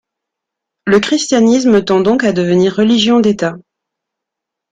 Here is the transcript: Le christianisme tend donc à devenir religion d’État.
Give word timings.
Le 0.87 0.99
christianisme 0.99 1.85
tend 1.85 1.99
donc 2.01 2.23
à 2.23 2.33
devenir 2.33 2.75
religion 2.75 3.19
d’État. 3.19 3.55